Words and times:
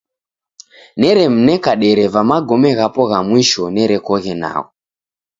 Neremneka 0.99 1.71
dereva 1.81 2.19
magome 2.29 2.69
ghapo 2.77 3.01
gha 3.09 3.19
mwisho 3.27 3.63
nerekoghe 3.73 4.33
nagho. 4.41 4.63